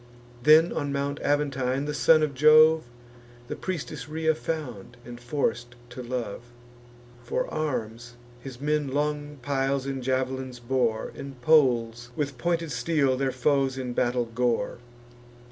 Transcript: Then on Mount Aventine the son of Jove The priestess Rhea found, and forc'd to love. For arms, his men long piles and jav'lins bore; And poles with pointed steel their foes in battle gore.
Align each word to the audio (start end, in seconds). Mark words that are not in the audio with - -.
Then 0.41 0.71
on 0.73 0.91
Mount 0.91 1.19
Aventine 1.19 1.85
the 1.85 1.93
son 1.93 2.23
of 2.23 2.33
Jove 2.33 2.85
The 3.49 3.55
priestess 3.55 4.09
Rhea 4.09 4.33
found, 4.33 4.97
and 5.05 5.19
forc'd 5.19 5.75
to 5.91 6.01
love. 6.01 6.41
For 7.21 7.47
arms, 7.53 8.15
his 8.39 8.59
men 8.59 8.87
long 8.87 9.37
piles 9.43 9.85
and 9.85 10.01
jav'lins 10.01 10.59
bore; 10.59 11.13
And 11.15 11.39
poles 11.43 12.09
with 12.15 12.39
pointed 12.39 12.71
steel 12.71 13.15
their 13.15 13.31
foes 13.31 13.77
in 13.77 13.93
battle 13.93 14.25
gore. 14.25 14.79